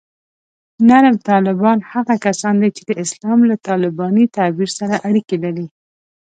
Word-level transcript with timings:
نرم 0.87 1.15
طالبان 1.29 1.77
هغه 1.91 2.13
کسان 2.25 2.55
دي 2.61 2.69
چې 2.77 2.83
د 2.89 2.91
اسلام 3.03 3.39
له 3.49 3.55
طالباني 3.67 4.25
تعبیر 4.37 4.69
سره 4.79 4.95
اړیکې 5.07 5.37
لري 5.45 5.65